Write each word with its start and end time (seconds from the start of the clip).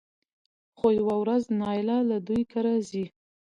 خو 0.77 0.87
يوه 0.99 1.15
ورځ 1.23 1.43
نايله 1.59 1.97
له 2.09 2.17
دوی 2.27 2.41
کره 2.51 2.73
ځي 2.89 3.05